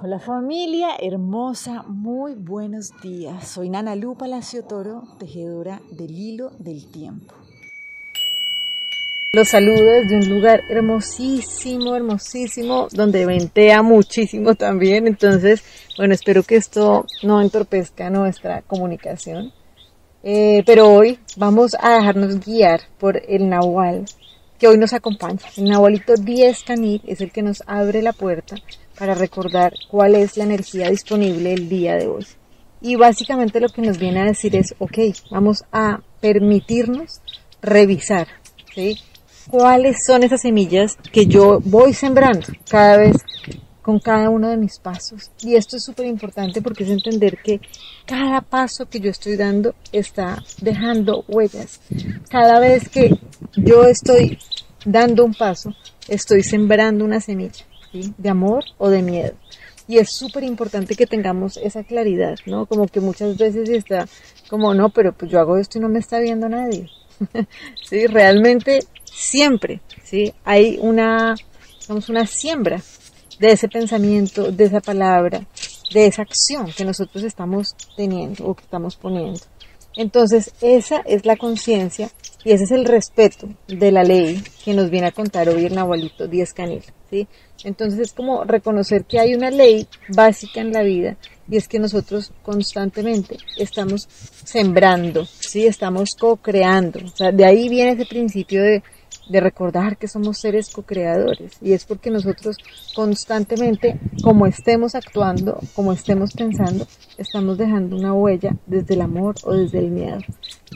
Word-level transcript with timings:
Hola 0.00 0.20
familia 0.20 0.90
hermosa, 1.00 1.82
muy 1.88 2.34
buenos 2.34 2.92
días. 3.02 3.48
Soy 3.48 3.68
Nana 3.68 3.96
Lu 3.96 4.14
Palacio 4.14 4.62
Toro, 4.62 5.02
tejedora 5.18 5.80
del 5.90 6.16
hilo 6.16 6.52
del 6.60 6.86
tiempo. 6.86 7.34
Los 9.32 9.48
saludo 9.48 9.82
desde 9.82 10.14
un 10.14 10.28
lugar 10.28 10.62
hermosísimo, 10.68 11.96
hermosísimo, 11.96 12.86
donde 12.92 13.26
ventea 13.26 13.82
muchísimo 13.82 14.54
también. 14.54 15.08
Entonces, 15.08 15.64
bueno, 15.96 16.14
espero 16.14 16.44
que 16.44 16.54
esto 16.54 17.04
no 17.24 17.42
entorpezca 17.42 18.08
nuestra 18.08 18.62
comunicación. 18.62 19.52
Eh, 20.22 20.62
pero 20.64 20.92
hoy 20.92 21.18
vamos 21.36 21.76
a 21.80 21.94
dejarnos 21.94 22.38
guiar 22.38 22.82
por 23.00 23.20
el 23.28 23.48
Nahual 23.48 24.04
que 24.60 24.68
hoy 24.68 24.78
nos 24.78 24.92
acompaña. 24.92 25.40
El 25.56 25.64
Nahualito 25.64 26.14
10 26.14 26.62
Canil 26.62 27.02
es 27.04 27.20
el 27.20 27.32
que 27.32 27.42
nos 27.42 27.64
abre 27.66 28.00
la 28.00 28.12
puerta 28.12 28.54
para 28.98 29.14
recordar 29.14 29.72
cuál 29.90 30.14
es 30.14 30.36
la 30.36 30.44
energía 30.44 30.90
disponible 30.90 31.54
el 31.54 31.68
día 31.68 31.94
de 31.94 32.08
hoy. 32.08 32.26
Y 32.80 32.96
básicamente 32.96 33.60
lo 33.60 33.68
que 33.68 33.82
nos 33.82 33.98
viene 33.98 34.20
a 34.20 34.24
decir 34.24 34.54
es, 34.56 34.74
ok, 34.78 34.98
vamos 35.30 35.64
a 35.72 36.00
permitirnos 36.20 37.20
revisar, 37.62 38.28
¿sí? 38.74 38.98
¿Cuáles 39.50 40.04
son 40.04 40.22
esas 40.22 40.42
semillas 40.42 40.96
que 41.12 41.26
yo 41.26 41.60
voy 41.64 41.94
sembrando 41.94 42.46
cada 42.68 42.98
vez 42.98 43.16
con 43.82 43.98
cada 43.98 44.30
uno 44.30 44.48
de 44.48 44.56
mis 44.56 44.78
pasos? 44.78 45.30
Y 45.40 45.54
esto 45.54 45.76
es 45.76 45.84
súper 45.84 46.06
importante 46.06 46.60
porque 46.60 46.84
es 46.84 46.90
entender 46.90 47.38
que 47.42 47.60
cada 48.04 48.42
paso 48.42 48.88
que 48.88 49.00
yo 49.00 49.10
estoy 49.10 49.36
dando 49.36 49.74
está 49.90 50.42
dejando 50.60 51.24
huellas. 51.26 51.80
Cada 52.28 52.60
vez 52.60 52.88
que 52.88 53.18
yo 53.56 53.84
estoy 53.84 54.38
dando 54.84 55.24
un 55.24 55.34
paso, 55.34 55.74
estoy 56.08 56.42
sembrando 56.42 57.04
una 57.04 57.20
semilla 57.20 57.64
de 57.92 58.28
amor 58.28 58.64
o 58.78 58.88
de 58.90 59.02
miedo. 59.02 59.32
Y 59.86 59.98
es 59.98 60.10
súper 60.10 60.44
importante 60.44 60.94
que 60.94 61.06
tengamos 61.06 61.56
esa 61.56 61.82
claridad, 61.82 62.36
¿no? 62.44 62.66
Como 62.66 62.86
que 62.86 63.00
muchas 63.00 63.38
veces 63.38 63.70
está 63.70 64.06
como, 64.48 64.74
no, 64.74 64.90
pero 64.90 65.12
pues 65.12 65.30
yo 65.30 65.40
hago 65.40 65.56
esto 65.56 65.78
y 65.78 65.80
no 65.80 65.88
me 65.88 65.98
está 65.98 66.18
viendo 66.18 66.48
nadie. 66.48 66.90
sí, 67.88 68.06
realmente 68.06 68.80
siempre, 69.04 69.80
¿sí? 70.04 70.34
Hay 70.44 70.78
una, 70.80 71.34
digamos, 71.80 72.08
una 72.08 72.26
siembra 72.26 72.82
de 73.38 73.52
ese 73.52 73.68
pensamiento, 73.68 74.50
de 74.50 74.64
esa 74.64 74.80
palabra, 74.80 75.46
de 75.92 76.06
esa 76.06 76.22
acción 76.22 76.70
que 76.76 76.84
nosotros 76.84 77.24
estamos 77.24 77.74
teniendo 77.96 78.46
o 78.46 78.54
que 78.54 78.64
estamos 78.64 78.96
poniendo. 78.96 79.40
Entonces, 79.98 80.52
esa 80.60 81.00
es 81.00 81.26
la 81.26 81.34
conciencia 81.36 82.08
y 82.44 82.52
ese 82.52 82.62
es 82.62 82.70
el 82.70 82.84
respeto 82.84 83.48
de 83.66 83.90
la 83.90 84.04
ley 84.04 84.40
que 84.64 84.72
nos 84.72 84.90
viene 84.90 85.08
a 85.08 85.10
contar 85.10 85.48
hoy 85.48 85.66
el 85.66 85.74
Nahualito 85.74 86.28
Díaz 86.28 86.52
Canil. 86.52 86.84
¿sí? 87.10 87.26
Entonces 87.64 87.98
es 87.98 88.12
como 88.12 88.44
reconocer 88.44 89.06
que 89.06 89.18
hay 89.18 89.34
una 89.34 89.50
ley 89.50 89.88
básica 90.10 90.60
en 90.60 90.72
la 90.72 90.84
vida 90.84 91.16
y 91.50 91.56
es 91.56 91.66
que 91.66 91.80
nosotros 91.80 92.30
constantemente 92.44 93.38
estamos 93.56 94.06
sembrando, 94.44 95.24
¿sí? 95.24 95.66
estamos 95.66 96.14
co-creando. 96.14 97.00
O 97.04 97.16
sea, 97.16 97.32
de 97.32 97.44
ahí 97.44 97.68
viene 97.68 97.90
ese 97.90 98.06
principio 98.06 98.62
de 98.62 98.84
de 99.28 99.40
recordar 99.40 99.96
que 99.96 100.08
somos 100.08 100.38
seres 100.38 100.70
co-creadores 100.70 101.52
y 101.60 101.72
es 101.72 101.84
porque 101.84 102.10
nosotros 102.10 102.56
constantemente, 102.94 103.98
como 104.22 104.46
estemos 104.46 104.94
actuando, 104.94 105.60
como 105.74 105.92
estemos 105.92 106.32
pensando, 106.32 106.86
estamos 107.16 107.58
dejando 107.58 107.96
una 107.96 108.14
huella 108.14 108.56
desde 108.66 108.94
el 108.94 109.02
amor 109.02 109.36
o 109.44 109.52
desde 109.52 109.78
el 109.78 109.90
miedo. 109.90 110.18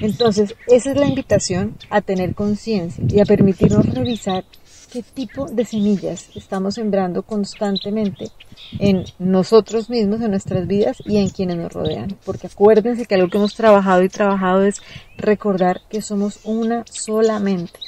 Entonces, 0.01 0.55
esa 0.67 0.91
es 0.91 0.97
la 0.97 1.07
invitación 1.07 1.77
a 1.91 2.01
tener 2.01 2.35
conciencia 2.35 3.05
y 3.09 3.21
a 3.21 3.25
permitirnos 3.25 3.87
revisar 3.87 4.45
qué 4.93 5.03
tipo 5.03 5.47
de 5.47 5.65
semillas 5.65 6.29
estamos 6.35 6.75
sembrando 6.75 7.23
constantemente 7.23 8.31
en 8.79 9.05
nosotros 9.19 9.89
mismos, 9.89 10.21
en 10.21 10.31
nuestras 10.31 10.67
vidas 10.67 10.99
y 11.07 11.17
en 11.17 11.31
quienes 11.31 11.57
nos 11.57 11.73
rodean. 11.73 12.17
Porque 12.27 12.49
acuérdense 12.49 13.07
que 13.07 13.15
algo 13.15 13.29
que 13.29 13.39
hemos 13.39 13.55
trabajado 13.55 14.03
y 14.03 14.11
trabajado 14.11 14.65
es 14.65 14.83
recordar 15.17 15.81
que 15.89 16.03
somos 16.03 16.41
una 16.45 16.85
solamente 16.91 17.79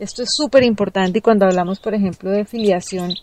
esto 0.00 0.22
es 0.22 0.30
súper 0.32 0.64
importante 0.64 1.18
y 1.18 1.22
cuando 1.22 1.46
hablamos, 1.46 1.78
por 1.78 1.94
ejemplo, 1.94 2.30
de 2.30 2.44
filiación, 2.44 3.14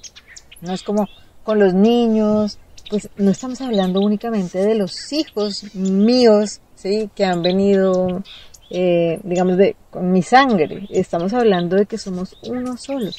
no 0.61 0.73
es 0.73 0.83
como 0.83 1.07
con 1.43 1.59
los 1.59 1.73
niños, 1.73 2.59
pues 2.89 3.09
no 3.17 3.31
estamos 3.31 3.59
hablando 3.61 3.99
únicamente 3.99 4.59
de 4.59 4.75
los 4.75 5.11
hijos 5.11 5.73
míos, 5.73 6.61
¿sí? 6.75 7.09
Que 7.15 7.25
han 7.25 7.41
venido, 7.41 8.23
eh, 8.69 9.19
digamos, 9.23 9.57
de 9.57 9.75
con 9.89 10.11
mi 10.11 10.21
sangre. 10.21 10.87
Estamos 10.89 11.33
hablando 11.33 11.75
de 11.75 11.85
que 11.85 11.97
somos 11.97 12.37
uno 12.43 12.77
solo. 12.77 13.09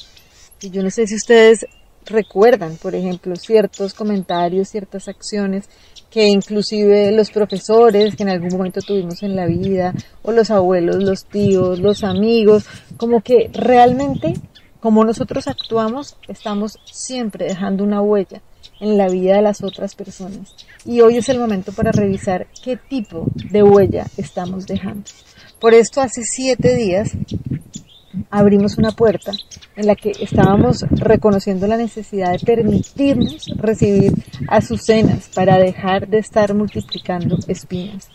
Y 0.61 0.71
yo 0.71 0.83
no 0.83 0.91
sé 0.91 1.07
si 1.07 1.17
ustedes 1.17 1.67
recuerdan, 2.09 2.77
por 2.77 2.95
ejemplo, 2.95 3.37
ciertos 3.37 3.95
comentarios, 3.95 4.69
ciertas 4.69 5.09
acciones 5.09 5.69
que 6.11 6.27
inclusive 6.27 7.13
los 7.13 7.31
profesores 7.31 8.17
que 8.17 8.23
en 8.23 8.31
algún 8.31 8.57
momento 8.57 8.81
tuvimos 8.81 9.23
en 9.23 9.37
la 9.37 9.47
vida, 9.47 9.95
o 10.23 10.33
los 10.33 10.51
abuelos, 10.51 11.03
los 11.03 11.27
tíos, 11.27 11.79
los 11.81 12.03
amigos, 12.03 12.65
como 12.97 13.21
que 13.21 13.51
realmente, 13.53 14.35
como 14.81 15.05
nosotros 15.05 15.49
actuamos, 15.49 16.17
estamos 16.29 16.79
siempre 16.85 17.47
dejando 17.47 17.85
una 17.85 18.01
huella 18.01 18.41
en 18.81 18.97
la 18.97 19.09
vida 19.09 19.37
de 19.37 19.43
las 19.43 19.63
otras 19.63 19.95
personas. 19.95 20.55
Y 20.85 21.01
hoy 21.01 21.19
es 21.19 21.29
el 21.29 21.39
momento 21.39 21.73
para 21.73 21.93
revisar 21.93 22.47
qué 22.63 22.77
tipo 22.77 23.27
de 23.51 23.63
huella 23.63 24.07
estamos 24.17 24.67
dejando. 24.67 25.05
Por 25.61 25.75
esto 25.75 26.01
hace 26.01 26.23
siete 26.23 26.77
días 26.77 27.11
abrimos 28.31 28.79
una 28.79 28.91
puerta 28.93 29.33
en 29.77 29.87
la 29.87 29.95
que 29.95 30.13
estábamos 30.21 30.85
reconociendo 30.91 31.67
la 31.67 31.77
necesidad 31.77 32.33
de 32.33 32.39
permitirnos 32.39 33.47
recibir 33.57 34.13
azucenas 34.49 35.31
para 35.35 35.59
dejar 35.59 36.09
de 36.09 36.19
estar 36.19 36.55
multiplicando 36.55 37.39
espinas. 37.47 38.09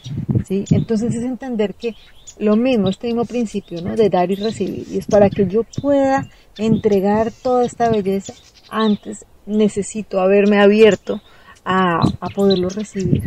¿sí? 0.46 0.66
Entonces 0.72 1.14
es 1.16 1.24
entender 1.24 1.76
que 1.76 1.96
lo 2.40 2.56
mismo, 2.56 2.90
este 2.90 3.08
mismo 3.08 3.26
principio 3.26 3.82
¿no? 3.82 3.96
de 3.96 4.10
dar 4.10 4.32
y 4.32 4.36
recibir, 4.36 4.86
y 4.90 4.98
es 4.98 5.06
para 5.06 5.30
que 5.30 5.48
yo 5.48 5.62
pueda 5.82 6.28
entregar 6.58 7.32
toda 7.32 7.66
esta 7.66 7.90
belleza, 7.90 8.34
antes 8.70 9.26
necesito 9.46 10.20
haberme 10.20 10.60
abierto 10.60 11.22
a, 11.66 12.00
a, 12.20 12.30
poderlo 12.30 12.70
recibir. 12.70 13.24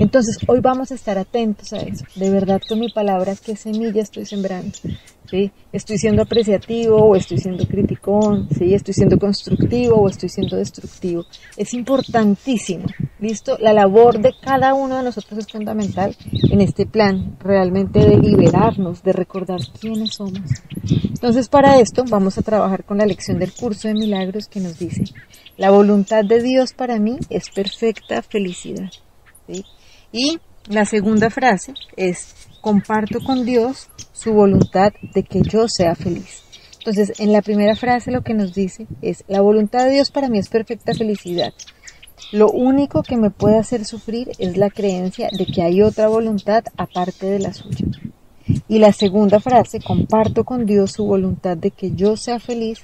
Entonces, 0.00 0.38
hoy 0.48 0.60
vamos 0.60 0.90
a 0.90 0.94
estar 0.94 1.18
atentos 1.18 1.72
a 1.72 1.78
eso. 1.78 2.04
De 2.16 2.30
verdad, 2.30 2.60
con 2.68 2.80
mi 2.80 2.90
palabra, 2.90 3.34
qué 3.44 3.54
semilla 3.54 4.02
estoy 4.02 4.26
sembrando. 4.26 4.72
Estoy 5.72 5.98
siendo 5.98 6.22
apreciativo 6.22 6.96
o 6.96 7.16
estoy 7.16 7.38
siendo 7.38 7.66
criticón, 7.66 8.48
¿sí? 8.56 8.74
Estoy 8.74 8.94
siendo 8.94 9.18
constructivo 9.18 9.96
o 9.96 10.08
estoy 10.08 10.28
siendo 10.28 10.56
destructivo. 10.56 11.24
Es 11.56 11.74
importantísimo, 11.74 12.86
¿listo? 13.18 13.56
La 13.58 13.72
labor 13.72 14.20
de 14.20 14.32
cada 14.40 14.74
uno 14.74 14.96
de 14.96 15.02
nosotros 15.02 15.40
es 15.40 15.50
fundamental 15.50 16.16
en 16.50 16.60
este 16.60 16.86
plan, 16.86 17.36
realmente 17.40 18.00
de 18.00 18.16
liberarnos, 18.16 19.02
de 19.02 19.12
recordar 19.12 19.60
quiénes 19.80 20.14
somos. 20.14 20.40
Entonces, 21.04 21.48
para 21.48 21.78
esto 21.78 22.04
vamos 22.08 22.38
a 22.38 22.42
trabajar 22.42 22.84
con 22.84 22.98
la 22.98 23.06
lección 23.06 23.38
del 23.38 23.52
curso 23.52 23.88
de 23.88 23.94
milagros 23.94 24.48
que 24.48 24.60
nos 24.60 24.78
dice, 24.78 25.04
la 25.56 25.70
voluntad 25.70 26.24
de 26.24 26.42
Dios 26.42 26.72
para 26.72 26.98
mí 26.98 27.18
es 27.30 27.50
perfecta 27.50 28.22
felicidad. 28.22 28.90
Y 30.12 30.38
la 30.68 30.84
segunda 30.84 31.30
frase 31.30 31.74
es, 31.96 32.34
comparto 32.66 33.20
con 33.20 33.44
Dios 33.44 33.86
su 34.12 34.32
voluntad 34.32 34.92
de 35.14 35.22
que 35.22 35.40
yo 35.40 35.68
sea 35.68 35.94
feliz. 35.94 36.42
Entonces, 36.78 37.12
en 37.20 37.32
la 37.32 37.40
primera 37.40 37.76
frase 37.76 38.10
lo 38.10 38.22
que 38.22 38.34
nos 38.34 38.54
dice 38.54 38.88
es, 39.02 39.22
la 39.28 39.40
voluntad 39.40 39.84
de 39.84 39.92
Dios 39.92 40.10
para 40.10 40.28
mí 40.28 40.40
es 40.40 40.48
perfecta 40.48 40.92
felicidad. 40.92 41.54
Lo 42.32 42.50
único 42.50 43.04
que 43.04 43.16
me 43.16 43.30
puede 43.30 43.56
hacer 43.56 43.84
sufrir 43.84 44.32
es 44.40 44.56
la 44.56 44.68
creencia 44.68 45.28
de 45.30 45.46
que 45.46 45.62
hay 45.62 45.80
otra 45.80 46.08
voluntad 46.08 46.64
aparte 46.76 47.26
de 47.26 47.38
la 47.38 47.52
suya. 47.52 47.86
Y 48.66 48.80
la 48.80 48.92
segunda 48.92 49.38
frase, 49.38 49.78
comparto 49.78 50.42
con 50.42 50.66
Dios 50.66 50.90
su 50.90 51.06
voluntad 51.06 51.56
de 51.56 51.70
que 51.70 51.92
yo 51.92 52.16
sea 52.16 52.40
feliz, 52.40 52.80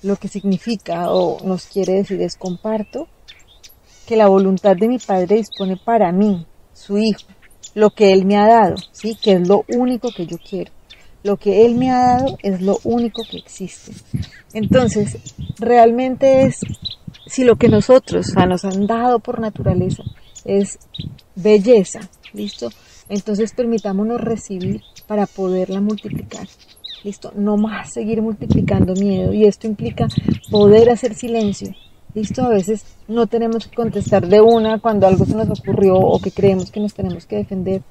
lo 0.00 0.14
que 0.14 0.28
significa 0.28 1.10
o 1.10 1.44
nos 1.44 1.66
quiere 1.66 1.94
decir 1.94 2.22
es 2.22 2.36
comparto 2.36 3.08
que 4.06 4.14
la 4.14 4.28
voluntad 4.28 4.76
de 4.76 4.86
mi 4.86 5.00
Padre 5.00 5.38
dispone 5.38 5.76
para 5.76 6.12
mí, 6.12 6.46
su 6.72 6.98
Hijo, 6.98 7.26
lo 7.74 7.90
que 7.90 8.12
Él 8.12 8.24
me 8.24 8.36
ha 8.36 8.46
dado, 8.46 8.76
¿sí? 8.92 9.16
que 9.20 9.32
es 9.32 9.48
lo 9.48 9.64
único 9.68 10.10
que 10.10 10.26
yo 10.26 10.38
quiero. 10.38 10.72
Lo 11.22 11.36
que 11.36 11.66
Él 11.66 11.74
me 11.74 11.90
ha 11.90 12.18
dado 12.18 12.38
es 12.42 12.62
lo 12.62 12.78
único 12.84 13.22
que 13.28 13.38
existe. 13.38 13.92
Entonces, 14.52 15.18
realmente 15.58 16.42
es, 16.42 16.60
si 17.26 17.44
lo 17.44 17.56
que 17.56 17.68
nosotros 17.68 18.34
nos 18.34 18.64
han 18.64 18.86
dado 18.86 19.18
por 19.18 19.40
naturaleza 19.40 20.02
es 20.44 20.78
belleza, 21.34 22.00
¿listo? 22.32 22.70
Entonces 23.08 23.52
permitámonos 23.52 24.20
recibir 24.20 24.82
para 25.06 25.26
poderla 25.26 25.80
multiplicar. 25.80 26.46
Listo, 27.04 27.32
no 27.36 27.56
más 27.56 27.92
seguir 27.92 28.22
multiplicando 28.22 28.94
miedo 28.94 29.32
y 29.32 29.44
esto 29.44 29.66
implica 29.66 30.08
poder 30.50 30.90
hacer 30.90 31.14
silencio. 31.14 31.74
Listo, 32.18 32.42
a 32.42 32.48
veces 32.48 32.84
no 33.06 33.28
tenemos 33.28 33.68
que 33.68 33.76
contestar 33.76 34.26
de 34.26 34.40
una 34.40 34.80
cuando 34.80 35.06
algo 35.06 35.24
se 35.24 35.36
nos 35.36 35.48
ocurrió 35.60 35.94
o 35.94 36.20
que 36.20 36.32
creemos 36.32 36.72
que 36.72 36.80
nos 36.80 36.92
tenemos 36.92 37.26
que 37.26 37.36
defender. 37.36 37.82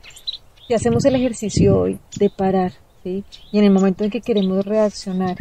Y 0.68 0.74
hacemos 0.74 1.06
el 1.06 1.16
ejercicio 1.16 1.80
hoy 1.80 1.98
de 2.20 2.30
parar, 2.30 2.74
¿sí? 3.04 3.24
Y 3.54 3.60
en 3.60 3.64
el 3.64 3.72
momento 3.72 4.04
en 4.04 4.10
que 4.10 4.20
queremos 4.20 4.66
reaccionar, 4.66 5.38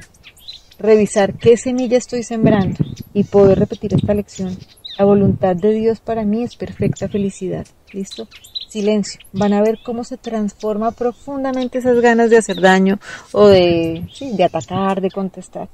revisar 0.79 1.35
qué 1.35 1.57
semilla 1.57 1.99
estoy 1.99 2.23
sembrando 2.23 2.77
y 3.13 3.25
poder 3.25 3.59
repetir 3.59 3.93
esta 3.93 4.15
lección 4.15 4.57
La 5.01 5.05
voluntad 5.05 5.57
de 5.57 5.73
Dios 5.73 5.99
para 5.99 6.23
mí 6.23 6.45
es 6.45 6.55
perfecta 6.55 7.09
felicidad. 7.09 7.67
¿Listo? 7.93 8.29
Silencio. 8.69 9.21
Van 9.33 9.53
a 9.53 9.63
ver 9.63 9.81
cómo 9.85 10.05
se 10.05 10.17
transforma 10.17 10.93
profundamente 10.93 11.79
esas 11.79 12.01
ganas 12.01 12.31
de 12.31 12.37
hacer 12.37 12.61
daño 12.61 13.01
o 13.33 13.49
de, 13.49 14.07
sí, 14.13 14.37
de 14.37 14.45
atacar, 14.45 15.01
de 15.01 15.11
contestar. 15.11 15.69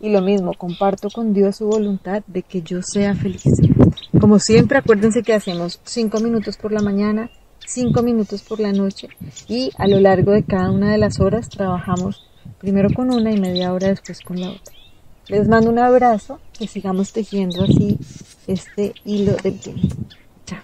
Y 0.00 0.10
lo 0.10 0.20
mismo, 0.20 0.52
comparto 0.54 1.08
con 1.10 1.32
Dios 1.32 1.56
su 1.56 1.66
voluntad 1.66 2.22
de 2.26 2.42
que 2.42 2.62
yo 2.62 2.82
sea 2.82 3.14
feliz. 3.14 3.42
Como 4.20 4.38
siempre, 4.38 4.78
acuérdense 4.78 5.22
que 5.22 5.34
hacemos 5.34 5.80
cinco 5.84 6.20
minutos 6.20 6.56
por 6.56 6.72
la 6.72 6.80
mañana, 6.80 7.30
cinco 7.66 8.02
minutos 8.02 8.42
por 8.42 8.60
la 8.60 8.72
noche 8.72 9.08
y 9.48 9.70
a 9.76 9.88
lo 9.88 10.00
largo 10.00 10.32
de 10.32 10.44
cada 10.44 10.70
una 10.70 10.92
de 10.92 10.98
las 10.98 11.20
horas 11.20 11.48
trabajamos 11.48 12.24
primero 12.58 12.88
con 12.94 13.12
una 13.12 13.32
y 13.32 13.40
media 13.40 13.72
hora 13.72 13.88
después 13.88 14.20
con 14.20 14.40
la 14.40 14.50
otra. 14.50 14.74
Les 15.28 15.48
mando 15.48 15.70
un 15.70 15.78
abrazo, 15.78 16.38
que 16.58 16.66
sigamos 16.66 17.12
tejiendo 17.12 17.64
así 17.64 17.98
este 18.46 18.94
hilo 19.04 19.32
del 19.42 19.58
tiempo. 19.58 19.96
Chao. 20.44 20.60